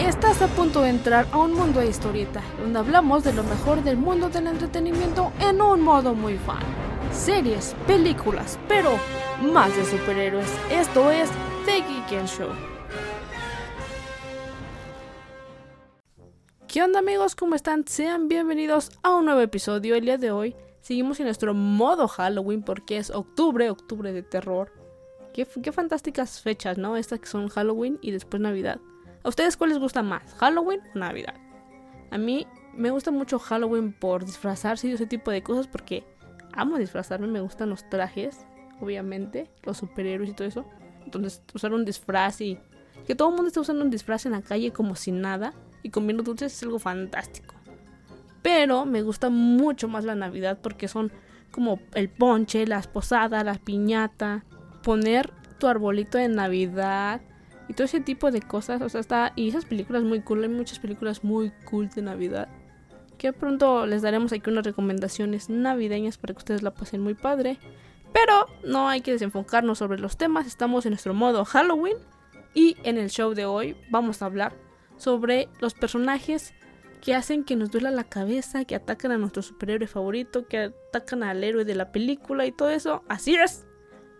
Estás 0.00 0.40
a 0.40 0.48
punto 0.48 0.80
de 0.80 0.88
entrar 0.88 1.26
a 1.30 1.36
un 1.36 1.52
mundo 1.52 1.78
de 1.78 1.88
historieta, 1.88 2.42
donde 2.58 2.78
hablamos 2.78 3.22
de 3.22 3.34
lo 3.34 3.44
mejor 3.44 3.84
del 3.84 3.98
mundo 3.98 4.30
del 4.30 4.46
entretenimiento 4.46 5.30
en 5.38 5.60
un 5.60 5.82
modo 5.82 6.14
muy 6.14 6.38
fan. 6.38 6.62
Series, 7.12 7.76
películas, 7.86 8.58
pero 8.66 8.92
más 9.52 9.76
de 9.76 9.84
superhéroes. 9.84 10.48
Esto 10.70 11.10
es 11.10 11.28
The 11.66 11.82
Geek 11.82 12.26
Show. 12.26 12.48
¿Qué 16.66 16.82
onda 16.82 17.00
amigos? 17.00 17.36
¿Cómo 17.36 17.54
están? 17.54 17.86
Sean 17.86 18.26
bienvenidos 18.26 18.90
a 19.02 19.14
un 19.14 19.26
nuevo 19.26 19.42
episodio. 19.42 19.94
El 19.94 20.06
día 20.06 20.16
de 20.16 20.30
hoy 20.30 20.56
seguimos 20.80 21.20
en 21.20 21.26
nuestro 21.26 21.52
modo 21.52 22.08
Halloween 22.08 22.62
porque 22.62 22.96
es 22.96 23.10
octubre, 23.10 23.68
octubre 23.68 24.14
de 24.14 24.22
terror. 24.22 24.72
Qué, 25.34 25.46
qué 25.62 25.72
fantásticas 25.72 26.40
fechas, 26.40 26.78
¿no? 26.78 26.96
Estas 26.96 27.20
que 27.20 27.26
son 27.26 27.48
Halloween 27.48 27.98
y 28.00 28.12
después 28.12 28.40
Navidad. 28.40 28.80
¿A 29.22 29.28
ustedes 29.28 29.56
cuál 29.56 29.70
les 29.70 29.78
gusta 29.78 30.02
más? 30.02 30.34
¿Halloween 30.38 30.80
o 30.94 30.98
Navidad? 30.98 31.34
A 32.10 32.18
mí 32.18 32.46
me 32.74 32.90
gusta 32.90 33.10
mucho 33.10 33.38
Halloween 33.38 33.92
por 33.92 34.24
disfrazarse 34.24 34.88
y 34.88 34.92
ese 34.92 35.06
tipo 35.06 35.30
de 35.30 35.42
cosas 35.42 35.66
porque 35.66 36.04
amo 36.52 36.78
disfrazarme, 36.78 37.26
me 37.26 37.40
gustan 37.40 37.68
los 37.68 37.88
trajes, 37.88 38.46
obviamente, 38.80 39.50
los 39.62 39.76
superhéroes 39.76 40.30
y 40.30 40.32
todo 40.32 40.48
eso. 40.48 40.64
Entonces, 41.04 41.42
usar 41.54 41.74
un 41.74 41.84
disfraz 41.84 42.40
y 42.40 42.58
que 43.06 43.14
todo 43.14 43.28
el 43.28 43.34
mundo 43.34 43.48
esté 43.48 43.60
usando 43.60 43.84
un 43.84 43.90
disfraz 43.90 44.26
en 44.26 44.32
la 44.32 44.42
calle 44.42 44.72
como 44.72 44.94
si 44.94 45.12
nada 45.12 45.52
y 45.82 45.90
comiendo 45.90 46.22
dulces 46.22 46.52
es 46.52 46.62
algo 46.62 46.78
fantástico. 46.78 47.54
Pero 48.42 48.86
me 48.86 49.02
gusta 49.02 49.28
mucho 49.28 49.86
más 49.88 50.04
la 50.04 50.14
Navidad 50.14 50.58
porque 50.62 50.88
son 50.88 51.12
como 51.50 51.78
el 51.94 52.08
ponche, 52.08 52.66
las 52.66 52.86
posadas, 52.86 53.44
la 53.44 53.54
piñata, 53.54 54.44
poner 54.82 55.30
tu 55.58 55.66
arbolito 55.66 56.16
de 56.16 56.28
Navidad, 56.28 57.20
y 57.70 57.72
todo 57.72 57.84
ese 57.84 58.00
tipo 58.00 58.32
de 58.32 58.42
cosas. 58.42 58.82
O 58.82 58.88
sea, 58.88 59.00
está. 59.00 59.32
Y 59.36 59.48
esas 59.48 59.64
películas 59.64 60.02
muy 60.02 60.22
cool. 60.22 60.42
Hay 60.42 60.48
muchas 60.48 60.80
películas 60.80 61.22
muy 61.22 61.52
cool 61.70 61.88
de 61.88 62.02
Navidad. 62.02 62.48
Que 63.16 63.32
pronto 63.32 63.86
les 63.86 64.02
daremos 64.02 64.32
aquí 64.32 64.50
unas 64.50 64.66
recomendaciones 64.66 65.48
navideñas 65.48 66.18
para 66.18 66.34
que 66.34 66.38
ustedes 66.38 66.64
la 66.64 66.72
pasen 66.72 67.00
muy 67.00 67.14
padre. 67.14 67.60
Pero 68.12 68.46
no 68.64 68.88
hay 68.88 69.02
que 69.02 69.12
desenfocarnos 69.12 69.78
sobre 69.78 70.00
los 70.00 70.16
temas. 70.16 70.48
Estamos 70.48 70.84
en 70.84 70.90
nuestro 70.90 71.14
modo 71.14 71.44
Halloween. 71.44 71.96
Y 72.54 72.76
en 72.82 72.98
el 72.98 73.08
show 73.08 73.34
de 73.34 73.46
hoy 73.46 73.76
vamos 73.88 74.20
a 74.20 74.26
hablar 74.26 74.52
sobre 74.96 75.48
los 75.60 75.74
personajes 75.74 76.52
que 77.00 77.14
hacen 77.14 77.44
que 77.44 77.54
nos 77.54 77.70
duela 77.70 77.92
la 77.92 78.02
cabeza, 78.02 78.64
que 78.64 78.74
atacan 78.74 79.12
a 79.12 79.16
nuestro 79.16 79.42
superhéroe 79.42 79.86
favorito, 79.86 80.48
que 80.48 80.58
atacan 80.58 81.22
al 81.22 81.44
héroe 81.44 81.64
de 81.64 81.76
la 81.76 81.92
película 81.92 82.46
y 82.46 82.50
todo 82.50 82.70
eso. 82.70 83.04
Así 83.08 83.36
es. 83.36 83.64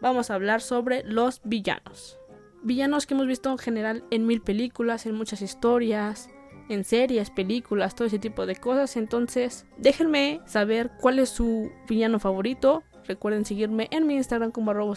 Vamos 0.00 0.30
a 0.30 0.34
hablar 0.34 0.60
sobre 0.60 1.02
los 1.02 1.40
villanos 1.42 2.19
villanos 2.62 3.06
que 3.06 3.14
hemos 3.14 3.26
visto 3.26 3.50
en 3.50 3.58
general 3.58 4.04
en 4.10 4.26
mil 4.26 4.40
películas, 4.40 5.06
en 5.06 5.14
muchas 5.14 5.42
historias, 5.42 6.30
en 6.68 6.84
series, 6.84 7.30
películas, 7.30 7.94
todo 7.94 8.06
ese 8.06 8.18
tipo 8.18 8.46
de 8.46 8.56
cosas. 8.56 8.96
Entonces, 8.96 9.66
déjenme 9.76 10.40
saber 10.46 10.90
cuál 11.00 11.18
es 11.18 11.28
su 11.28 11.70
villano 11.88 12.18
favorito. 12.18 12.82
Recuerden 13.06 13.44
seguirme 13.44 13.88
en 13.90 14.06
mi 14.06 14.14
Instagram 14.14 14.52
como 14.52 14.70
arroba 14.70 14.94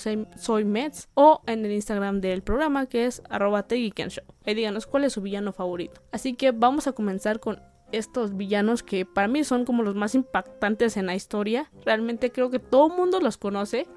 o 1.16 1.41
en 1.47 1.66
el 1.66 1.72
Instagram 1.72 2.22
del 2.22 2.44
programa 2.44 2.86
que 2.86 3.06
es 3.06 3.23
arroba 3.30 3.66
show. 3.67 4.23
Y 4.45 4.53
díganos 4.53 4.86
cuál 4.86 5.06
es 5.06 5.14
su 5.14 5.22
villano 5.22 5.52
favorito. 5.52 6.02
Así 6.11 6.36
que 6.36 6.52
vamos 6.52 6.86
a 6.86 6.91
comenzar 6.91 7.39
con 7.39 7.59
estos 7.91 8.36
villanos 8.36 8.84
que 8.84 9.06
para 9.06 9.28
mí 9.28 9.44
son 9.44 9.66
como 9.66 9.84
los 9.84 9.95
más 9.95 10.16
impactantes 10.16 10.97
en 10.97 11.08
la 11.08 11.16
historia. 11.16 11.72
Realmente 11.86 12.31
creo 12.31 12.50
que 12.50 12.59
todo 12.59 12.88
el 12.88 12.97
mundo 12.97 13.19
los 13.19 13.38
conoce. 13.38 13.88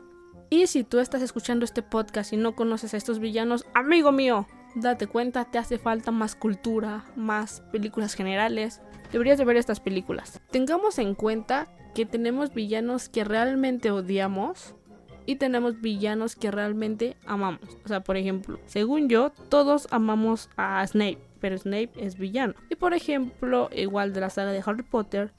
Y 0.49 0.69
si 0.69 0.85
tú 0.85 1.01
estás 1.01 1.23
escuchando 1.23 1.65
este 1.65 1.83
podcast 1.83 2.33
y 2.33 2.37
no 2.37 2.55
conoces 2.55 2.95
a 2.95 2.97
estos 2.97 3.19
villanos, 3.19 3.67
amigo 3.75 4.13
mío, 4.13 4.47
date 4.77 5.09
cuenta, 5.09 5.45
te 5.45 5.59
hace 5.59 5.77
falta 5.77 6.13
más 6.13 6.37
cultura, 6.37 7.05
más 7.17 7.63
películas 7.73 8.15
generales. 8.15 8.81
Deberías 9.11 9.39
de 9.39 9.45
ver 9.45 9.57
estas 9.57 9.81
películas. 9.81 10.41
Tengamos 10.53 10.99
en 11.01 11.15
cuenta 11.15 11.67
que 11.95 12.07
tenemos 12.07 12.55
villanos 12.55 13.09
que 13.09 13.25
realmente 13.25 13.91
odiamos 13.91 14.77
y 15.25 15.37
tenemos 15.37 15.81
villanos 15.81 16.37
que 16.37 16.53
realmente 16.53 17.17
amamos. 17.27 17.79
O 17.85 17.89
sea, 17.89 18.05
por 18.05 18.17
ejemplo, 18.17 18.61
según 18.67 19.09
yo, 19.09 19.33
todos 19.49 19.89
amamos 19.91 20.49
a 20.57 20.87
Snape, 20.87 21.19
pero 21.41 21.59
Snape 21.59 21.91
es 21.97 22.17
villano. 22.17 22.55
Y 22.71 22.77
por 22.77 22.95
ejemplo, 22.95 23.69
igual 23.73 24.13
de 24.13 24.21
la 24.21 24.31
saga 24.31 24.53
de 24.53 24.63
Harry 24.65 24.85
Potter, 24.85 25.33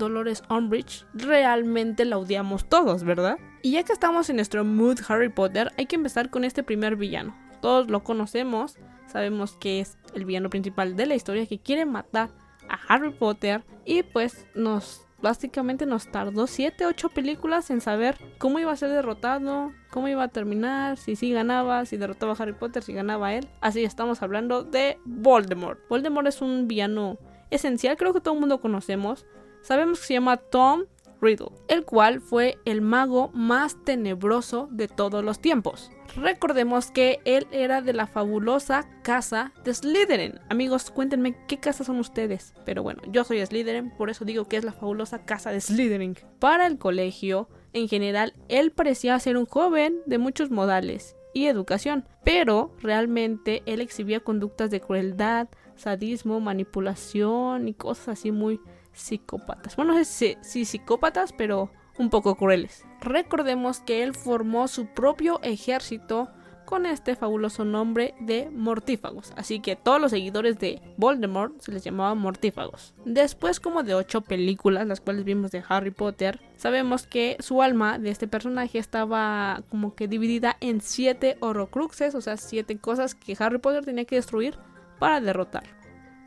Dolores 0.00 0.42
Umbridge, 0.50 1.06
realmente 1.14 2.04
la 2.04 2.18
odiamos 2.18 2.68
todos, 2.68 3.04
¿verdad? 3.04 3.38
Y 3.62 3.72
ya 3.72 3.84
que 3.84 3.92
estamos 3.92 4.28
en 4.30 4.36
nuestro 4.36 4.64
mood 4.64 4.98
Harry 5.06 5.28
Potter, 5.28 5.70
hay 5.78 5.86
que 5.86 5.94
empezar 5.94 6.30
con 6.30 6.42
este 6.42 6.64
primer 6.64 6.96
villano. 6.96 7.36
Todos 7.60 7.88
lo 7.88 8.02
conocemos, 8.02 8.78
sabemos 9.06 9.56
que 9.58 9.78
es 9.80 9.98
el 10.14 10.24
villano 10.24 10.50
principal 10.50 10.96
de 10.96 11.06
la 11.06 11.14
historia 11.14 11.46
que 11.46 11.60
quiere 11.60 11.84
matar 11.84 12.30
a 12.68 12.78
Harry 12.88 13.12
Potter 13.12 13.62
y 13.84 14.02
pues 14.02 14.46
nos 14.54 15.06
básicamente 15.22 15.86
nos 15.86 16.10
tardó 16.10 16.46
7, 16.46 16.86
8 16.86 17.10
películas 17.10 17.70
en 17.70 17.80
saber 17.80 18.16
cómo 18.38 18.58
iba 18.58 18.72
a 18.72 18.76
ser 18.76 18.88
derrotado, 18.90 19.72
cómo 19.90 20.08
iba 20.08 20.22
a 20.22 20.28
terminar, 20.28 20.96
si 20.96 21.14
sí 21.16 21.30
ganaba, 21.32 21.84
si 21.84 21.96
derrotaba 21.96 22.32
a 22.32 22.36
Harry 22.36 22.54
Potter, 22.54 22.82
si 22.82 22.92
ganaba 22.92 23.34
él. 23.34 23.46
Así 23.60 23.84
estamos 23.84 24.22
hablando 24.22 24.64
de 24.64 24.98
Voldemort. 25.04 25.78
Voldemort 25.88 26.26
es 26.26 26.40
un 26.40 26.66
villano 26.66 27.18
esencial, 27.50 27.96
creo 27.96 28.14
que 28.14 28.20
todo 28.20 28.34
el 28.34 28.40
mundo 28.40 28.60
conocemos. 28.60 29.26
Sabemos 29.62 30.00
que 30.00 30.06
se 30.06 30.14
llama 30.14 30.36
Tom 30.36 30.84
Riddle, 31.20 31.50
el 31.68 31.84
cual 31.84 32.20
fue 32.20 32.58
el 32.64 32.80
mago 32.80 33.30
más 33.34 33.76
tenebroso 33.84 34.68
de 34.70 34.88
todos 34.88 35.24
los 35.24 35.40
tiempos. 35.40 35.90
Recordemos 36.16 36.90
que 36.90 37.20
él 37.24 37.46
era 37.52 37.82
de 37.82 37.92
la 37.92 38.06
fabulosa 38.06 38.88
casa 39.02 39.52
de 39.64 39.74
Slytherin. 39.74 40.40
Amigos, 40.48 40.90
cuéntenme 40.90 41.36
qué 41.46 41.58
casa 41.58 41.84
son 41.84 41.98
ustedes. 42.00 42.54
Pero 42.64 42.82
bueno, 42.82 43.02
yo 43.12 43.22
soy 43.24 43.44
Slytherin, 43.44 43.90
por 43.90 44.10
eso 44.10 44.24
digo 44.24 44.46
que 44.46 44.56
es 44.56 44.64
la 44.64 44.72
fabulosa 44.72 45.24
casa 45.24 45.52
de 45.52 45.60
Slytherin. 45.60 46.16
Para 46.40 46.66
el 46.66 46.78
colegio, 46.78 47.48
en 47.72 47.88
general, 47.88 48.34
él 48.48 48.72
parecía 48.72 49.18
ser 49.20 49.36
un 49.36 49.46
joven 49.46 50.00
de 50.06 50.18
muchos 50.18 50.50
modales 50.50 51.16
y 51.32 51.46
educación, 51.46 52.04
pero 52.24 52.74
realmente 52.80 53.62
él 53.66 53.80
exhibía 53.80 54.20
conductas 54.20 54.70
de 54.70 54.80
crueldad, 54.80 55.48
sadismo, 55.76 56.40
manipulación 56.40 57.68
y 57.68 57.74
cosas 57.74 58.08
así 58.08 58.32
muy 58.32 58.60
psicópatas. 58.92 59.76
Bueno, 59.76 59.94
no 59.94 60.04
sé 60.04 60.38
si, 60.42 60.64
psicópatas, 60.64 61.32
pero 61.32 61.70
un 61.98 62.10
poco 62.10 62.34
crueles. 62.34 62.84
Recordemos 63.00 63.80
que 63.80 64.02
él 64.02 64.14
formó 64.14 64.68
su 64.68 64.86
propio 64.86 65.40
ejército 65.42 66.28
con 66.64 66.86
este 66.86 67.16
fabuloso 67.16 67.64
nombre 67.64 68.14
de 68.20 68.48
mortífagos. 68.48 69.32
Así 69.36 69.58
que 69.58 69.74
todos 69.74 70.00
los 70.00 70.12
seguidores 70.12 70.58
de 70.60 70.80
Voldemort 70.96 71.60
se 71.60 71.72
les 71.72 71.82
llamaban 71.82 72.18
mortífagos. 72.18 72.94
Después 73.04 73.58
como 73.58 73.82
de 73.82 73.94
ocho 73.94 74.20
películas, 74.20 74.86
las 74.86 75.00
cuales 75.00 75.24
vimos 75.24 75.50
de 75.50 75.64
Harry 75.68 75.90
Potter, 75.90 76.40
sabemos 76.56 77.08
que 77.08 77.36
su 77.40 77.60
alma 77.60 77.98
de 77.98 78.10
este 78.10 78.28
personaje 78.28 78.78
estaba 78.78 79.62
como 79.68 79.96
que 79.96 80.06
dividida 80.06 80.56
en 80.60 80.80
siete 80.80 81.36
horrocruxes, 81.40 82.14
o 82.14 82.20
sea, 82.20 82.36
siete 82.36 82.78
cosas 82.78 83.16
que 83.16 83.36
Harry 83.40 83.58
Potter 83.58 83.84
tenía 83.84 84.04
que 84.04 84.14
destruir 84.14 84.56
para 85.00 85.20
derrotar. 85.20 85.64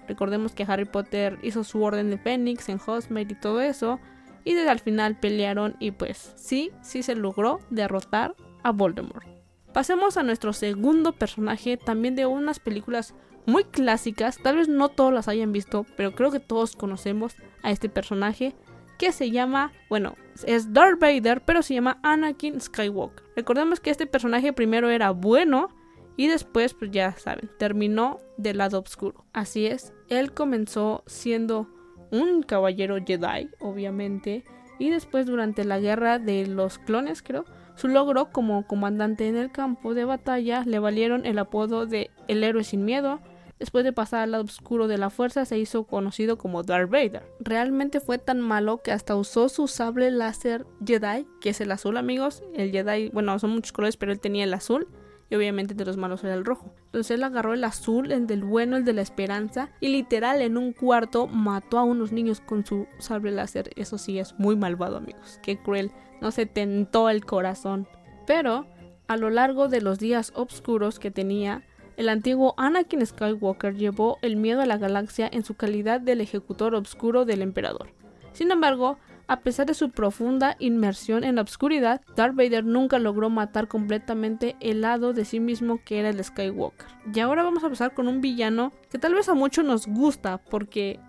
Recordemos 0.07 0.53
que 0.53 0.65
Harry 0.67 0.85
Potter 0.85 1.39
hizo 1.41 1.63
su 1.63 1.81
orden 1.83 2.09
de 2.09 2.17
Fénix 2.17 2.69
en 2.69 2.79
Hogsmeade 2.79 3.33
y 3.33 3.39
todo 3.39 3.61
eso. 3.61 3.99
Y 4.43 4.53
desde 4.53 4.69
al 4.69 4.79
final 4.79 5.17
pelearon 5.17 5.75
y 5.79 5.91
pues 5.91 6.33
sí, 6.35 6.71
sí 6.81 7.03
se 7.03 7.15
logró 7.15 7.59
derrotar 7.69 8.35
a 8.61 8.71
Voldemort. 8.71 9.25
Pasemos 9.73 10.17
a 10.17 10.23
nuestro 10.23 10.53
segundo 10.53 11.13
personaje, 11.13 11.77
también 11.77 12.15
de 12.15 12.25
unas 12.25 12.59
películas 12.59 13.15
muy 13.45 13.63
clásicas, 13.63 14.37
tal 14.37 14.57
vez 14.57 14.67
no 14.67 14.89
todos 14.89 15.11
las 15.11 15.27
hayan 15.27 15.51
visto, 15.51 15.85
pero 15.97 16.13
creo 16.13 16.31
que 16.31 16.39
todos 16.39 16.75
conocemos 16.75 17.35
a 17.61 17.71
este 17.71 17.89
personaje 17.89 18.55
que 18.97 19.11
se 19.11 19.31
llama, 19.31 19.71
bueno, 19.89 20.15
es 20.45 20.73
Darth 20.73 20.99
Vader, 20.99 21.41
pero 21.41 21.61
se 21.61 21.73
llama 21.73 21.99
Anakin 22.03 22.61
Skywalker. 22.61 23.23
Recordemos 23.35 23.79
que 23.79 23.89
este 23.89 24.05
personaje 24.05 24.53
primero 24.53 24.89
era 24.89 25.11
bueno 25.11 25.69
y 26.15 26.27
después, 26.27 26.73
pues 26.73 26.91
ya 26.91 27.13
saben, 27.13 27.49
terminó 27.57 28.19
del 28.37 28.59
lado 28.59 28.79
oscuro. 28.79 29.25
Así 29.33 29.65
es, 29.65 29.93
él 30.09 30.33
comenzó 30.33 31.03
siendo 31.07 31.67
un 32.11 32.43
caballero 32.43 32.97
Jedi, 33.03 33.49
obviamente, 33.59 34.43
y 34.79 34.89
después 34.89 35.25
durante 35.25 35.63
la 35.63 35.79
guerra 35.79 36.19
de 36.19 36.45
los 36.45 36.77
clones, 36.77 37.23
creo, 37.23 37.45
su 37.75 37.87
logro 37.87 38.31
como 38.31 38.67
comandante 38.67 39.27
en 39.27 39.35
el 39.35 39.51
campo 39.51 39.93
de 39.93 40.05
batalla 40.05 40.63
le 40.65 40.79
valieron 40.79 41.25
el 41.25 41.39
apodo 41.39 41.85
de 41.85 42.11
el 42.27 42.43
héroe 42.43 42.63
sin 42.63 42.85
miedo. 42.85 43.19
Después 43.59 43.83
de 43.83 43.93
pasar 43.93 44.21
al 44.21 44.31
lado 44.31 44.43
oscuro 44.43 44.87
de 44.87 44.97
la 44.97 45.09
fuerza 45.09 45.45
se 45.45 45.57
hizo 45.57 45.85
conocido 45.85 46.37
como 46.37 46.63
Darth 46.63 46.91
Vader. 46.91 47.23
Realmente 47.39 47.99
fue 47.99 48.17
tan 48.17 48.41
malo 48.41 48.81
que 48.83 48.91
hasta 48.91 49.15
usó 49.15 49.47
su 49.47 49.67
sable 49.67 50.11
láser 50.11 50.65
Jedi, 50.85 51.25
que 51.39 51.49
es 51.49 51.61
el 51.61 51.71
azul 51.71 51.97
amigos. 51.97 52.43
El 52.53 52.71
Jedi, 52.71 53.09
bueno, 53.09 53.39
son 53.39 53.51
muchos 53.51 53.71
colores, 53.71 53.97
pero 53.97 54.11
él 54.11 54.19
tenía 54.19 54.43
el 54.43 54.53
azul 54.53 54.87
y 55.29 55.35
obviamente 55.35 55.73
de 55.73 55.85
los 55.85 55.97
malos 55.97 56.23
era 56.23 56.33
el 56.33 56.45
rojo. 56.45 56.73
Entonces 56.85 57.11
él 57.11 57.23
agarró 57.23 57.53
el 57.53 57.63
azul, 57.63 58.11
el 58.11 58.27
del 58.27 58.43
bueno, 58.43 58.77
el 58.77 58.85
de 58.85 58.93
la 58.93 59.01
esperanza 59.01 59.69
y 59.79 59.89
literal 59.89 60.41
en 60.41 60.57
un 60.57 60.73
cuarto 60.73 61.27
mató 61.27 61.79
a 61.79 61.83
unos 61.83 62.11
niños 62.11 62.39
con 62.41 62.65
su 62.65 62.87
sable 62.99 63.31
láser. 63.31 63.71
Eso 63.75 63.97
sí 63.97 64.19
es 64.19 64.37
muy 64.37 64.55
malvado 64.55 64.97
amigos, 64.97 65.39
qué 65.41 65.57
cruel, 65.57 65.91
no 66.21 66.31
se 66.31 66.45
tentó 66.45 67.09
el 67.09 67.25
corazón. 67.25 67.87
Pero 68.27 68.67
a 69.07 69.17
lo 69.17 69.29
largo 69.29 69.67
de 69.67 69.81
los 69.81 69.99
días 69.99 70.31
oscuros 70.35 70.99
que 70.99 71.11
tenía, 71.11 71.63
El 71.95 72.09
antiguo 72.09 72.55
Anakin 72.57 73.05
Skywalker 73.05 73.75
llevó 73.75 74.17
el 74.23 74.35
miedo 74.35 74.61
a 74.61 74.65
la 74.65 74.77
galaxia 74.77 75.29
en 75.31 75.43
su 75.43 75.53
calidad 75.53 76.01
del 76.01 76.21
ejecutor 76.21 76.73
oscuro 76.73 77.23
del 77.23 77.43
emperador. 77.43 77.89
Sin 78.31 78.51
embargo, 78.51 78.97
a 79.27 79.41
pesar 79.41 79.65
de 79.65 79.73
su 79.73 79.91
profunda 79.91 80.55
inmersión 80.59 81.23
en 81.23 81.35
la 81.35 81.41
oscuridad, 81.41 82.01
Darth 82.15 82.35
Vader 82.35 82.65
nunca 82.65 82.99
logró 82.99 83.29
matar 83.29 83.67
completamente 83.67 84.55
el 84.59 84.81
lado 84.81 85.13
de 85.13 85.25
sí 85.25 85.39
mismo 85.39 85.79
que 85.83 85.99
era 85.99 86.09
el 86.09 86.23
Skywalker. 86.23 86.87
Y 87.13 87.19
ahora 87.19 87.43
vamos 87.43 87.63
a 87.63 87.69
pasar 87.69 87.93
con 87.93 88.07
un 88.07 88.21
villano 88.21 88.73
que 88.89 88.99
tal 88.99 89.13
vez 89.13 89.29
a 89.29 89.33
muchos 89.33 89.65
nos 89.65 89.87
gusta 89.87 90.37
porque 90.37 90.99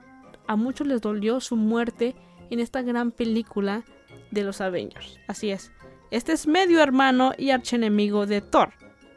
a 0.46 0.56
muchos 0.56 0.86
les 0.86 1.00
dolió 1.00 1.40
su 1.40 1.56
muerte 1.56 2.14
en 2.50 2.60
esta 2.60 2.82
gran 2.82 3.10
película 3.10 3.84
de 4.30 4.44
los 4.44 4.60
Avengers. 4.60 5.18
Así 5.26 5.50
es, 5.50 5.72
este 6.10 6.32
es 6.32 6.46
medio 6.46 6.80
hermano 6.80 7.32
y 7.36 7.50
archenemigo 7.50 8.26
de 8.26 8.40
Thor. 8.40 8.72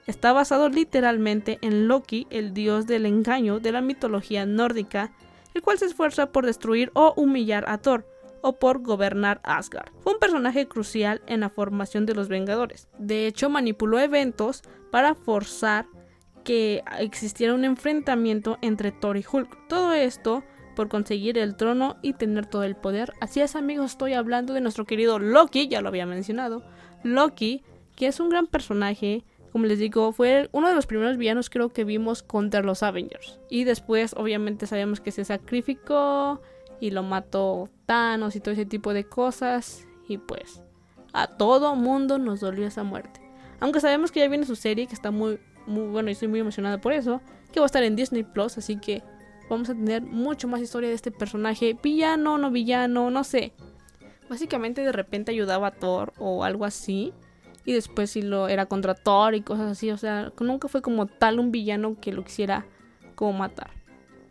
Está 0.08 0.32
basado 0.32 0.70
literalmente 0.70 1.60
en 1.62 1.88
Loki, 1.88 2.28
el 2.30 2.54
dios 2.54 2.88
del 2.88 3.06
engaño 3.06 3.60
de 3.60 3.74
la 3.74 3.82
mitología 3.82 4.46
nórdica, 4.46 5.12
el 5.54 5.62
cual 5.62 5.78
se 5.78 5.86
esfuerza 5.86 6.32
por 6.32 6.46
destruir 6.46 6.92
o 6.94 7.14
humillar 7.18 7.66
a 7.68 7.78
Thor, 7.78 8.06
o 8.48 8.54
por 8.54 8.82
gobernar 8.82 9.42
Asgard. 9.44 9.92
Fue 10.00 10.14
un 10.14 10.20
personaje 10.20 10.70
crucial 10.70 11.22
en 11.28 11.42
la 11.42 11.50
formación 11.50 12.06
de 12.06 12.16
los 12.16 12.30
Vengadores. 12.30 12.88
De 12.98 13.28
hecho, 13.28 13.50
manipuló 13.50 14.00
eventos 14.00 14.62
para 14.90 15.16
forzar 15.16 15.86
que 16.46 16.82
existiera 16.98 17.54
un 17.54 17.66
enfrentamiento 17.66 18.58
entre 18.62 18.94
Thor 18.94 19.18
y 19.18 19.26
Hulk. 19.30 19.68
Todo 19.68 19.92
esto 19.92 20.46
por 20.78 20.88
conseguir 20.88 21.38
el 21.38 21.58
trono 21.58 21.98
y 22.02 22.14
tener 22.14 22.46
todo 22.46 22.64
el 22.64 22.78
poder. 22.78 23.12
Así 23.20 23.42
es 23.42 23.58
amigos, 23.58 23.92
estoy 23.92 24.14
hablando 24.14 24.54
de 24.54 24.62
nuestro 24.62 24.86
querido 24.86 25.20
Loki, 25.20 25.68
ya 25.68 25.82
lo 25.82 25.90
había 25.90 26.06
mencionado. 26.06 26.64
Loki, 27.04 27.66
que 27.98 28.08
es 28.08 28.22
un 28.22 28.30
gran 28.30 28.48
personaje, 28.48 29.26
como 29.52 29.66
les 29.66 29.80
digo, 29.80 30.14
fue 30.14 30.48
uno 30.54 30.70
de 30.70 30.76
los 30.76 30.88
primeros 30.88 31.18
villanos 31.18 31.50
creo 31.50 31.68
que 31.68 31.84
vimos 31.84 32.24
contra 32.24 32.62
los 32.62 32.82
Avengers. 32.82 33.42
Y 33.50 33.66
después 33.66 34.14
obviamente 34.16 34.68
sabemos 34.68 35.02
que 35.02 35.12
se 35.12 35.26
sacrificó 35.26 36.42
y 36.80 36.92
lo 36.92 37.04
mató 37.04 37.70
Thanos 37.86 38.36
y 38.36 38.40
todo 38.40 38.54
ese 38.54 38.66
tipo 38.66 38.94
de 38.94 39.06
cosas. 39.06 39.86
Y 40.08 40.18
pues 40.18 40.62
a 41.14 41.28
todo 41.28 41.76
mundo 41.76 42.18
nos 42.18 42.40
dolió 42.40 42.68
esa 42.68 42.84
muerte. 42.84 43.22
Aunque 43.60 43.80
sabemos 43.80 44.12
que 44.12 44.20
ya 44.20 44.28
viene 44.28 44.46
su 44.46 44.56
serie, 44.56 44.88
que 44.88 44.94
está 44.94 45.12
muy, 45.12 45.40
muy 45.66 45.88
bueno 45.88 46.10
y 46.10 46.14
estoy 46.14 46.28
muy 46.28 46.40
emocionada 46.40 46.80
por 46.80 46.94
eso, 46.94 47.22
que 47.52 47.60
va 47.60 47.66
a 47.66 47.68
estar 47.68 47.84
en 47.84 47.96
Disney 47.96 48.24
Plus, 48.24 48.58
así 48.58 48.78
que 48.78 49.02
vamos 49.50 49.70
a 49.70 49.74
tener 49.74 50.04
mucho 50.04 50.48
más 50.48 50.62
historia 50.62 50.90
de 50.90 50.96
este 50.96 51.12
personaje, 51.12 51.76
villano, 51.82 52.38
no 52.38 52.52
villano, 52.52 53.10
no 53.10 53.24
sé. 53.24 53.54
Básicamente 54.30 54.82
de 54.82 54.92
repente 54.92 55.32
ayudaba 55.32 55.68
a 55.68 55.72
Thor 55.72 56.14
o 56.18 56.44
algo 56.44 56.66
así. 56.66 57.14
Y 57.66 57.74
después 57.74 58.12
si 58.12 58.22
lo 58.22 58.48
era 58.48 58.66
contra 58.66 58.94
Thor 58.94 59.36
y 59.36 59.42
cosas 59.42 59.72
así. 59.72 59.92
O 59.92 59.98
sea, 59.98 60.32
nunca 60.40 60.68
fue 60.68 60.82
como 60.82 61.06
tal 61.06 61.40
un 61.40 61.52
villano 61.52 61.98
que 62.00 62.14
lo 62.14 62.24
quisiera 62.24 62.66
como 63.16 63.34
matar. 63.34 63.77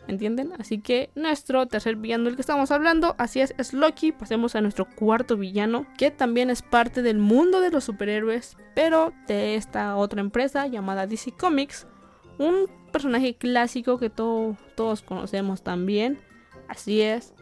¿Entienden? 0.08 0.52
Así 0.58 0.78
que 0.78 1.10
nuestro 1.14 1.66
tercer 1.66 1.96
villano 1.96 2.24
del 2.24 2.36
que 2.36 2.40
estamos 2.40 2.70
hablando, 2.70 3.16
así 3.18 3.40
es, 3.40 3.54
es 3.58 3.72
Loki. 3.72 4.12
Pasemos 4.12 4.54
a 4.54 4.60
nuestro 4.60 4.86
cuarto 4.88 5.36
villano, 5.36 5.86
que 5.98 6.10
también 6.10 6.48
es 6.48 6.62
parte 6.62 7.02
del 7.02 7.18
mundo 7.18 7.60
de 7.60 7.70
los 7.70 7.84
superhéroes, 7.84 8.56
pero 8.74 9.12
de 9.26 9.56
esta 9.56 9.96
otra 9.96 10.20
empresa 10.20 10.66
llamada 10.68 11.06
DC 11.06 11.32
Comics. 11.32 11.86
Un 12.38 12.68
personaje 12.92 13.34
clásico 13.34 13.98
que 13.98 14.10
todos 14.10 15.02
conocemos 15.02 15.62
también. 15.62 16.18
Así 16.68 17.02
es. 17.02 17.34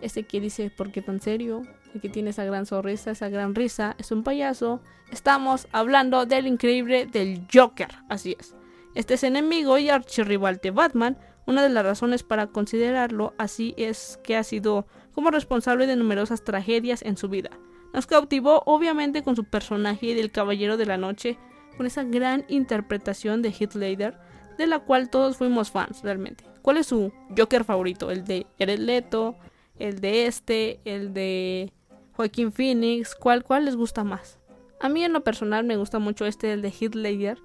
Ese 0.00 0.24
que 0.24 0.40
dice, 0.40 0.70
¿por 0.70 0.90
qué 0.90 1.02
tan 1.02 1.20
serio? 1.20 1.62
El 1.94 2.00
que 2.00 2.08
tiene 2.08 2.30
esa 2.30 2.44
gran 2.44 2.66
sonrisa, 2.66 3.12
esa 3.12 3.28
gran 3.28 3.54
risa, 3.54 3.94
es 3.98 4.10
un 4.12 4.22
payaso. 4.24 4.80
Estamos 5.10 5.68
hablando 5.72 6.26
del 6.26 6.46
increíble 6.46 7.06
del 7.06 7.46
Joker. 7.52 7.88
Así 8.08 8.36
es. 8.38 8.54
Este 8.94 9.14
es 9.14 9.22
enemigo 9.22 9.78
y 9.78 9.90
archirrival 9.90 10.60
de 10.62 10.70
Batman. 10.70 11.18
Una 11.48 11.62
de 11.62 11.70
las 11.70 11.82
razones 11.82 12.24
para 12.24 12.48
considerarlo 12.48 13.32
así 13.38 13.72
es 13.78 14.20
que 14.22 14.36
ha 14.36 14.44
sido 14.44 14.86
como 15.14 15.30
responsable 15.30 15.86
de 15.86 15.96
numerosas 15.96 16.44
tragedias 16.44 17.00
en 17.00 17.16
su 17.16 17.30
vida. 17.30 17.48
Nos 17.94 18.06
cautivó 18.06 18.62
obviamente 18.66 19.22
con 19.22 19.34
su 19.34 19.44
personaje 19.44 20.14
del 20.14 20.30
Caballero 20.30 20.76
de 20.76 20.84
la 20.84 20.98
Noche, 20.98 21.38
con 21.78 21.86
esa 21.86 22.04
gran 22.04 22.44
interpretación 22.48 23.40
de 23.40 23.54
Ledger, 23.76 24.18
de 24.58 24.66
la 24.66 24.80
cual 24.80 25.08
todos 25.08 25.38
fuimos 25.38 25.70
fans 25.70 26.02
realmente. 26.02 26.44
¿Cuál 26.60 26.76
es 26.76 26.88
su 26.88 27.14
Joker 27.34 27.64
favorito? 27.64 28.10
¿El 28.10 28.26
de 28.26 28.46
Jared 28.58 28.80
Leto? 28.80 29.34
¿El 29.78 30.02
de 30.02 30.26
este? 30.26 30.80
¿El 30.84 31.14
de 31.14 31.72
Joaquín 32.12 32.52
Phoenix? 32.52 33.14
¿Cuál, 33.14 33.42
¿Cuál 33.42 33.64
les 33.64 33.74
gusta 33.74 34.04
más? 34.04 34.38
A 34.80 34.90
mí 34.90 35.02
en 35.02 35.14
lo 35.14 35.24
personal 35.24 35.64
me 35.64 35.78
gusta 35.78 35.98
mucho 35.98 36.26
este, 36.26 36.52
el 36.52 36.60
de 36.60 36.74
Ledger. 36.92 37.38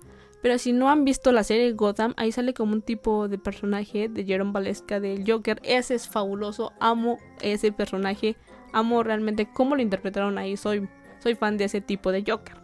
Pero 0.44 0.58
si 0.58 0.74
no 0.74 0.90
han 0.90 1.06
visto 1.06 1.32
la 1.32 1.46
serie 1.46 1.72
Gotham, 1.72 2.14
ahí 2.18 2.34
sale 2.34 2.54
como 2.54 2.74
un 2.74 2.82
tipo 2.82 3.30
de 3.30 3.38
personaje 3.38 4.10
de 4.10 4.26
Jerome 4.26 4.52
Valesca 4.52 5.00
del 5.00 5.24
Joker. 5.26 5.62
Ese 5.64 5.96
es 5.96 6.10
fabuloso, 6.10 6.74
amo 6.82 7.18
ese 7.42 7.72
personaje, 7.72 8.36
amo 8.74 9.04
realmente 9.04 9.48
cómo 9.50 9.78
lo 9.78 9.82
interpretaron 9.82 10.38
ahí, 10.38 10.58
soy, 10.58 10.90
soy 11.20 11.36
fan 11.36 11.56
de 11.56 11.64
ese 11.64 11.80
tipo 11.80 12.12
de 12.12 12.26
Joker. 12.28 12.58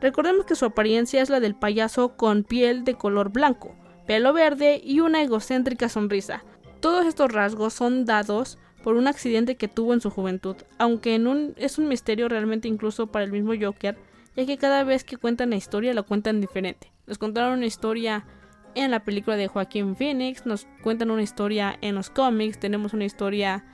Recordemos 0.00 0.44
que 0.44 0.56
su 0.56 0.64
apariencia 0.64 1.22
es 1.22 1.30
la 1.30 1.38
del 1.38 1.54
payaso 1.54 2.16
con 2.16 2.42
piel 2.42 2.82
de 2.82 2.94
color 2.94 3.30
blanco, 3.30 3.76
pelo 4.08 4.32
verde 4.32 4.80
y 4.82 4.98
una 4.98 5.22
egocéntrica 5.22 5.88
sonrisa. 5.88 6.42
Todos 6.80 7.06
estos 7.06 7.30
rasgos 7.30 7.74
son 7.74 8.06
dados 8.06 8.58
por 8.82 8.96
un 8.96 9.06
accidente 9.06 9.54
que 9.54 9.68
tuvo 9.68 9.94
en 9.94 10.00
su 10.00 10.10
juventud, 10.10 10.56
aunque 10.78 11.14
es 11.58 11.78
un 11.78 11.88
misterio 11.88 12.28
realmente 12.28 12.66
incluso 12.66 13.06
para 13.06 13.24
el 13.24 13.30
mismo 13.30 13.52
Joker, 13.58 13.96
ya 14.34 14.46
que 14.46 14.58
cada 14.58 14.82
vez 14.82 15.04
que 15.04 15.16
cuentan 15.16 15.50
la 15.50 15.56
historia 15.56 15.94
la 15.94 16.02
cuentan 16.02 16.40
diferente. 16.40 16.93
Nos 17.06 17.18
contaron 17.18 17.58
una 17.58 17.66
historia 17.66 18.26
en 18.74 18.90
la 18.90 19.04
película 19.04 19.36
de 19.36 19.46
Joaquín 19.46 19.94
Phoenix, 19.96 20.46
nos 20.46 20.66
cuentan 20.82 21.10
una 21.10 21.22
historia 21.22 21.76
en 21.80 21.94
los 21.94 22.10
cómics, 22.10 22.58
tenemos 22.58 22.92
una 22.92 23.04
historia 23.04 23.64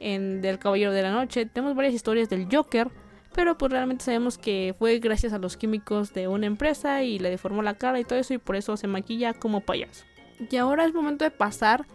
en 0.00 0.42
del 0.42 0.58
Caballero 0.58 0.92
de 0.92 1.02
la 1.02 1.12
Noche, 1.12 1.46
tenemos 1.46 1.74
varias 1.74 1.94
historias 1.94 2.28
del 2.28 2.48
Joker, 2.50 2.90
pero 3.34 3.56
pues 3.56 3.70
realmente 3.70 4.04
sabemos 4.04 4.38
que 4.38 4.74
fue 4.78 4.98
gracias 4.98 5.32
a 5.32 5.38
los 5.38 5.56
químicos 5.56 6.12
de 6.12 6.28
una 6.28 6.46
empresa 6.46 7.02
y 7.02 7.18
le 7.18 7.30
deformó 7.30 7.62
la 7.62 7.74
cara 7.74 8.00
y 8.00 8.04
todo 8.04 8.18
eso 8.18 8.34
y 8.34 8.38
por 8.38 8.56
eso 8.56 8.76
se 8.76 8.86
maquilla 8.86 9.34
como 9.34 9.60
payaso. 9.60 10.04
Y 10.50 10.56
ahora 10.56 10.84
es 10.84 10.94
momento 10.94 11.24
de 11.24 11.30
pasar 11.30 11.86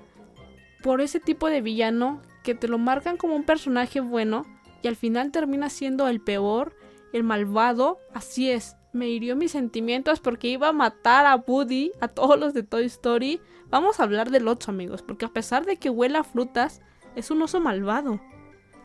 por 0.82 1.02
ese 1.02 1.20
tipo 1.20 1.50
de 1.50 1.62
villano 1.62 2.22
que 2.44 2.56
te 2.56 2.68
lo 2.68 2.78
marcan 2.78 3.18
como 3.18 3.36
un 3.36 3.44
personaje 3.44 4.00
bueno 4.00 4.46
y 4.82 4.88
al 4.88 4.96
final 4.96 5.32
termina 5.32 5.70
siendo 5.70 6.08
el 6.08 6.22
peor, 6.22 6.76
el 7.12 7.24
malvado, 7.24 8.00
así 8.14 8.52
es. 8.52 8.76
Me 8.96 9.10
hirió 9.10 9.36
mis 9.36 9.52
sentimientos 9.52 10.22
porque 10.22 10.48
iba 10.48 10.70
a 10.70 10.72
matar 10.72 11.26
a 11.26 11.36
Woody, 11.36 11.92
a 12.00 12.08
todos 12.08 12.40
los 12.40 12.54
de 12.54 12.64
Toy 12.64 12.86
Story. 12.86 13.42
Vamos 13.70 14.00
a 14.00 14.04
hablar 14.04 14.32
del 14.32 14.48
oso, 14.48 14.72
amigos, 14.72 15.02
porque 15.02 15.26
a 15.26 15.34
pesar 15.34 15.66
de 15.66 15.76
que 15.76 15.90
huela 15.90 16.20
a 16.20 16.24
frutas, 16.24 16.82
es 17.14 17.30
un 17.30 17.42
oso 17.42 17.60
malvado. 17.60 18.22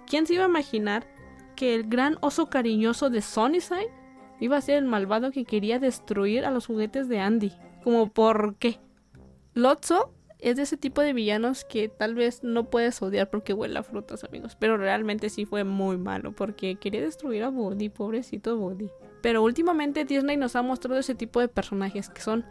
¿Quién 0.09 0.27
se 0.27 0.35
iba 0.35 0.47
a 0.47 0.49
imaginar 0.49 1.07
que 1.55 1.77
el 1.77 1.85
gran 1.85 2.19
oso 2.23 2.51
cariñoso 2.51 3.09
de 3.09 3.23
Sunnyside 3.23 3.93
iba 4.41 4.57
a 4.57 4.61
ser 4.61 4.79
el 4.79 4.87
malvado 4.87 5.31
que 5.31 5.45
quería 5.45 5.79
destruir 5.79 6.45
a 6.45 6.51
los 6.51 6.67
juguetes 6.67 7.09
de 7.09 7.21
Andy. 7.21 7.53
Como 7.85 8.09
por 8.09 8.57
qué. 8.57 8.81
Lotso 9.55 10.13
es 10.43 10.57
de 10.57 10.63
ese 10.63 10.77
tipo 10.77 11.01
de 11.01 11.13
villanos 11.13 11.65
que 11.65 11.89
tal 11.89 12.15
vez 12.15 12.43
no 12.43 12.71
puedes 12.71 13.01
odiar 13.03 13.31
porque 13.31 13.53
huele 13.53 13.79
a 13.79 13.83
frutas, 13.83 14.25
amigos. 14.25 14.57
Pero 14.59 14.77
realmente 14.77 15.31
sí 15.31 15.45
fue 15.45 15.65
muy 15.65 15.97
malo 15.97 16.33
porque 16.33 16.77
quería 16.77 17.01
destruir 17.01 17.43
a 17.43 17.49
Woody, 17.49 17.89
pobrecito 17.89 18.57
Woody. 18.57 18.91
Pero 19.23 19.43
últimamente 19.43 20.05
Disney 20.05 20.37
nos 20.37 20.57
ha 20.57 20.63
mostrado 20.63 20.99
ese 20.99 21.15
tipo 21.15 21.41
de 21.41 21.49
personajes 21.49 22.09
que 22.09 22.23
son 22.23 22.45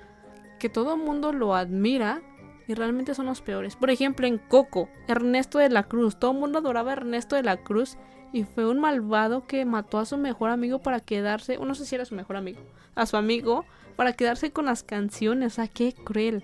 que 0.59 0.69
todo 0.69 0.95
el 0.95 1.01
mundo 1.01 1.31
lo 1.31 1.55
admira 1.55 2.21
y 2.67 2.75
realmente 2.75 3.15
son 3.15 3.25
los 3.25 3.41
peores. 3.41 3.75
Por 3.75 3.89
ejemplo, 3.89 4.27
en 4.27 4.37
Coco, 4.37 4.89
Ernesto 5.07 5.57
de 5.57 5.69
la 5.69 5.83
Cruz. 5.83 6.19
Todo 6.19 6.31
el 6.31 6.37
mundo 6.37 6.59
adoraba 6.59 6.91
a 6.91 6.93
Ernesto 6.93 7.35
de 7.35 7.41
la 7.41 7.57
Cruz 7.57 7.97
y 8.31 8.43
fue 8.43 8.69
un 8.69 8.79
malvado 8.79 9.47
que 9.47 9.65
mató 9.65 9.97
a 9.97 10.05
su 10.05 10.17
mejor 10.17 10.51
amigo 10.51 10.79
para 10.79 10.99
quedarse, 10.99 11.57
no 11.57 11.73
sé 11.73 11.85
si 11.85 11.95
era 11.95 12.05
su 12.05 12.13
mejor 12.13 12.35
amigo, 12.35 12.59
a 12.93 13.07
su 13.07 13.17
amigo 13.17 13.65
para 13.95 14.13
quedarse 14.13 14.51
con 14.51 14.65
las 14.65 14.83
canciones. 14.83 15.53
O 15.53 15.55
sea, 15.55 15.67
qué 15.67 15.93
cruel. 15.93 16.43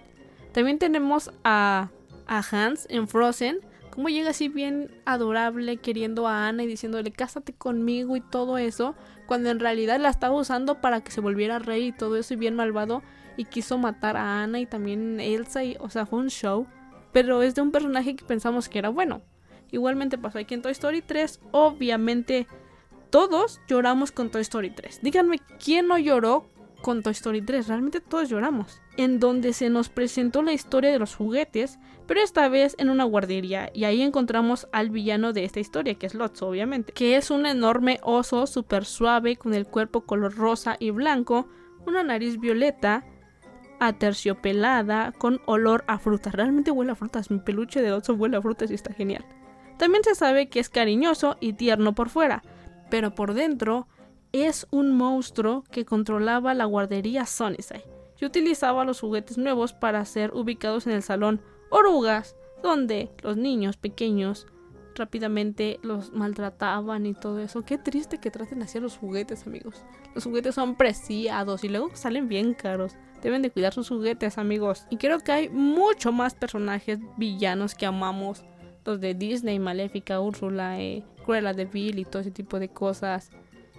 También 0.55 0.79
tenemos 0.79 1.31
a, 1.43 1.89
a 2.27 2.43
Hans 2.49 2.87
en 2.89 3.09
Frozen. 3.09 3.59
Cómo 3.89 4.07
llega 4.07 4.29
así 4.29 4.47
bien 4.47 4.89
adorable 5.03 5.75
queriendo 5.75 6.29
a 6.29 6.47
Ana 6.47 6.63
y 6.63 6.67
diciéndole 6.67 7.11
cásate 7.11 7.51
conmigo 7.51 8.15
y 8.15 8.21
todo 8.21 8.57
eso. 8.57 8.95
Cuando 9.25 9.49
en 9.49 9.59
realidad 9.59 9.99
la 9.99 10.07
estaba 10.07 10.33
usando 10.33 10.79
para 10.79 11.01
que 11.01 11.11
se 11.11 11.19
volviera 11.19 11.59
rey 11.59 11.87
y 11.87 11.91
todo 11.91 12.15
eso 12.15 12.35
y 12.35 12.37
bien 12.37 12.55
malvado. 12.55 13.03
Y 13.35 13.43
quiso 13.43 13.77
matar 13.77 14.15
a 14.15 14.43
Ana 14.43 14.61
y 14.61 14.65
también 14.65 15.19
Elsa. 15.19 15.61
Y, 15.65 15.75
o 15.81 15.89
sea, 15.89 16.05
fue 16.05 16.19
un 16.19 16.29
show. 16.29 16.67
Pero 17.11 17.43
es 17.43 17.53
de 17.53 17.61
un 17.61 17.71
personaje 17.71 18.15
que 18.15 18.23
pensamos 18.23 18.69
que 18.69 18.79
era 18.79 18.87
bueno. 18.87 19.23
Igualmente 19.71 20.17
pasó 20.17 20.39
aquí 20.39 20.53
en 20.53 20.61
Toy 20.61 20.71
Story 20.71 21.01
3. 21.01 21.41
Obviamente 21.51 22.47
todos 23.09 23.59
lloramos 23.67 24.13
con 24.13 24.31
Toy 24.31 24.43
Story 24.43 24.69
3. 24.69 25.01
Díganme 25.01 25.41
quién 25.61 25.89
no 25.89 25.97
lloró 25.97 26.47
con 26.85 27.01
Toy 27.01 27.13
Story 27.13 27.41
3. 27.41 27.67
Realmente 27.67 27.99
todos 27.99 28.29
lloramos. 28.29 28.79
En 28.95 29.19
donde 29.19 29.53
se 29.53 29.71
nos 29.71 29.89
presentó 29.89 30.43
la 30.43 30.53
historia 30.53 30.91
de 30.91 30.99
los 30.99 31.15
juguetes, 31.15 31.79
pero 32.05 32.21
esta 32.21 32.47
vez 32.47 32.75
en 32.77 32.91
una 32.91 33.05
guardería. 33.05 33.71
Y 33.73 33.85
ahí 33.85 34.03
encontramos 34.03 34.67
al 34.71 34.91
villano 34.91 35.33
de 35.33 35.45
esta 35.45 35.59
historia, 35.59 35.95
que 35.95 36.05
es 36.05 36.13
Lotso, 36.13 36.47
obviamente. 36.47 36.93
Que 36.93 37.15
es 37.15 37.31
un 37.31 37.47
enorme 37.47 37.99
oso 38.03 38.45
súper 38.45 38.85
suave 38.85 39.35
con 39.35 39.55
el 39.55 39.65
cuerpo 39.65 40.01
color 40.01 40.35
rosa 40.35 40.77
y 40.79 40.91
blanco, 40.91 41.47
una 41.87 42.03
nariz 42.03 42.39
violeta 42.39 43.03
aterciopelada 43.79 45.11
con 45.11 45.41
olor 45.47 45.85
a 45.87 45.97
frutas. 45.97 46.35
Realmente 46.35 46.69
huele 46.69 46.91
a 46.91 46.95
frutas. 46.95 47.31
Mi 47.31 47.39
peluche 47.39 47.81
de 47.81 47.93
oso 47.93 48.13
huele 48.13 48.37
a 48.37 48.43
frutas 48.43 48.69
y 48.69 48.75
está 48.75 48.93
genial. 48.93 49.25
También 49.79 50.03
se 50.03 50.13
sabe 50.13 50.49
que 50.49 50.59
es 50.59 50.69
cariñoso 50.69 51.37
y 51.39 51.53
tierno 51.53 51.95
por 51.95 52.09
fuera, 52.09 52.43
pero 52.91 53.15
por 53.15 53.33
dentro 53.33 53.87
es 54.43 54.67
un 54.71 54.91
monstruo 54.91 55.63
que 55.71 55.85
controlaba 55.85 56.53
la 56.53 56.65
guardería 56.65 57.25
Sunnyside 57.25 57.85
y 58.19 58.25
utilizaba 58.25 58.85
los 58.85 58.99
juguetes 58.99 59.37
nuevos 59.37 59.73
para 59.73 60.03
ser 60.05 60.33
ubicados 60.33 60.87
en 60.87 60.93
el 60.93 61.03
salón 61.03 61.41
Orugas, 61.69 62.35
donde 62.61 63.09
los 63.23 63.37
niños 63.37 63.77
pequeños 63.77 64.47
rápidamente 64.95 65.79
los 65.83 66.13
maltrataban 66.13 67.05
y 67.05 67.13
todo 67.13 67.39
eso. 67.39 67.63
Qué 67.63 67.77
triste 67.77 68.19
que 68.19 68.31
traten 68.31 68.61
así 68.61 68.77
a 68.77 68.81
los 68.81 68.97
juguetes, 68.97 69.45
amigos. 69.45 69.83
Los 70.13 70.23
juguetes 70.23 70.55
son 70.55 70.75
preciados 70.75 71.63
y 71.63 71.69
luego 71.69 71.91
salen 71.93 72.27
bien 72.29 72.53
caros. 72.53 72.95
Deben 73.21 73.41
de 73.41 73.51
cuidar 73.51 73.73
sus 73.73 73.89
juguetes, 73.89 74.37
amigos. 74.37 74.85
Y 74.89 74.97
creo 74.97 75.19
que 75.19 75.31
hay 75.31 75.49
mucho 75.49 76.11
más 76.11 76.35
personajes 76.35 76.99
villanos 77.17 77.75
que 77.75 77.85
amamos. 77.85 78.45
Los 78.85 79.01
de 79.01 79.15
Disney, 79.15 79.59
Maléfica, 79.59 80.21
Úrsula, 80.21 80.79
eh, 80.79 81.03
Cruella 81.25 81.53
de 81.53 81.65
Vil 81.65 81.99
y 81.99 82.05
todo 82.05 82.21
ese 82.21 82.31
tipo 82.31 82.59
de 82.59 82.69
cosas. 82.69 83.31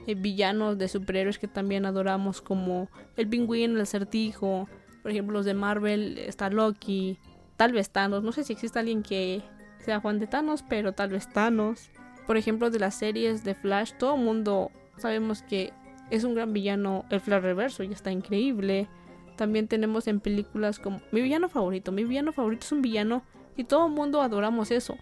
Eh, 0.06 0.14
villanos 0.14 0.78
de 0.78 0.88
superhéroes 0.88 1.38
que 1.38 1.48
también 1.48 1.84
adoramos 1.84 2.40
como 2.40 2.88
el 3.16 3.28
pingüino, 3.28 3.74
el 3.74 3.80
acertijo. 3.80 4.68
Por 5.02 5.10
ejemplo, 5.10 5.34
los 5.34 5.44
de 5.44 5.54
Marvel, 5.54 6.18
está 6.18 6.48
Loki, 6.48 7.18
tal 7.56 7.72
vez 7.72 7.90
Thanos. 7.90 8.22
No 8.22 8.32
sé 8.32 8.44
si 8.44 8.52
existe 8.52 8.78
alguien 8.78 9.02
que 9.02 9.42
sea 9.78 10.00
Juan 10.00 10.18
de 10.18 10.26
Thanos, 10.26 10.64
pero 10.68 10.92
tal 10.92 11.10
vez 11.10 11.28
Thanos. 11.28 11.90
Por 12.26 12.36
ejemplo, 12.36 12.70
de 12.70 12.78
las 12.78 12.94
series 12.94 13.44
de 13.44 13.54
Flash, 13.54 13.92
todo 13.98 14.14
el 14.14 14.22
mundo 14.22 14.70
sabemos 14.96 15.42
que 15.42 15.72
es 16.10 16.24
un 16.24 16.34
gran 16.34 16.52
villano 16.52 17.04
el 17.10 17.20
Flash 17.20 17.42
Reverso 17.42 17.82
y 17.82 17.92
está 17.92 18.10
increíble. 18.10 18.88
También 19.36 19.68
tenemos 19.68 20.06
en 20.06 20.20
películas 20.20 20.78
como 20.78 21.00
mi 21.12 21.20
villano 21.20 21.48
favorito. 21.48 21.92
Mi 21.92 22.04
villano 22.04 22.32
favorito 22.32 22.64
es 22.64 22.72
un 22.72 22.82
villano 22.82 23.22
y 23.56 23.64
todo 23.64 23.86
el 23.86 23.92
mundo 23.92 24.22
adoramos 24.22 24.70
eso. 24.70 24.96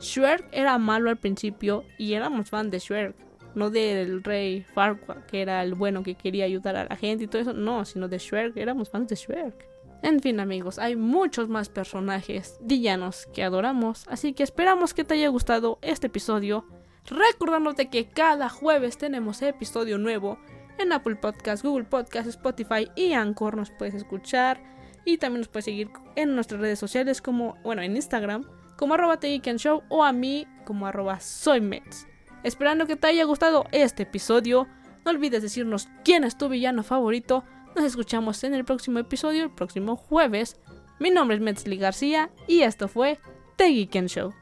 Shrek 0.00 0.48
era 0.52 0.78
malo 0.78 1.10
al 1.10 1.16
principio 1.16 1.84
y 1.98 2.14
éramos 2.14 2.50
fan 2.50 2.70
de 2.70 2.78
Shrek. 2.78 3.14
No 3.54 3.70
del 3.70 4.24
rey 4.24 4.62
Farquaad, 4.62 5.24
que 5.26 5.42
era 5.42 5.62
el 5.62 5.74
bueno 5.74 6.02
que 6.02 6.14
quería 6.14 6.44
ayudar 6.44 6.76
a 6.76 6.84
la 6.84 6.96
gente 6.96 7.24
y 7.24 7.26
todo 7.26 7.42
eso. 7.42 7.52
No, 7.52 7.84
sino 7.84 8.08
de 8.08 8.18
Shrek. 8.18 8.56
Éramos 8.56 8.90
fans 8.90 9.08
de 9.08 9.16
Shrek. 9.16 9.68
En 10.02 10.20
fin 10.20 10.38
amigos, 10.38 10.78
hay 10.78 10.96
muchos 10.96 11.48
más 11.48 11.70
personajes 11.70 12.58
villanos 12.60 13.26
que 13.32 13.42
adoramos, 13.42 14.04
así 14.08 14.34
que 14.34 14.42
esperamos 14.42 14.92
que 14.92 15.02
te 15.02 15.14
haya 15.14 15.28
gustado 15.28 15.78
este 15.80 16.08
episodio. 16.08 16.66
Recordándote 17.06 17.88
que 17.88 18.06
cada 18.08 18.50
jueves 18.50 18.98
tenemos 18.98 19.40
episodio 19.40 19.96
nuevo 19.96 20.38
en 20.78 20.92
Apple 20.92 21.16
Podcasts, 21.16 21.64
Google 21.64 21.84
Podcasts, 21.84 22.28
Spotify 22.28 22.90
y 22.94 23.14
Anchor 23.14 23.56
nos 23.56 23.70
puedes 23.70 23.94
escuchar. 23.94 24.62
Y 25.06 25.18
también 25.18 25.40
nos 25.40 25.48
puedes 25.48 25.66
seguir 25.66 25.90
en 26.16 26.34
nuestras 26.34 26.60
redes 26.60 26.78
sociales 26.78 27.22
como, 27.22 27.56
bueno, 27.62 27.80
en 27.80 27.96
Instagram, 27.96 28.44
como 28.76 28.94
arroba 28.94 29.18
Show 29.18 29.82
o 29.88 30.04
a 30.04 30.12
mí 30.12 30.46
como 30.64 30.86
arroba 30.86 31.20
soymets. 31.20 32.06
Esperando 32.44 32.86
que 32.86 32.94
te 32.94 33.08
haya 33.08 33.24
gustado 33.24 33.66
este 33.72 34.04
episodio. 34.04 34.68
No 35.04 35.10
olvides 35.10 35.42
decirnos 35.42 35.88
quién 36.04 36.22
es 36.22 36.38
tu 36.38 36.48
villano 36.48 36.82
favorito 36.82 37.44
nos 37.74 37.84
escuchamos 37.84 38.44
en 38.44 38.54
el 38.54 38.64
próximo 38.64 39.00
episodio, 39.00 39.42
el 39.42 39.50
próximo 39.50 39.96
jueves. 39.96 40.60
Mi 41.00 41.10
nombre 41.10 41.36
es 41.36 41.42
Metzli 41.42 41.76
García 41.76 42.30
y 42.46 42.60
esto 42.60 42.86
fue 42.86 43.18
The 43.56 43.86
Show. 44.06 44.32